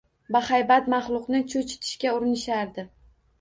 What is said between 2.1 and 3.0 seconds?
urinishardi.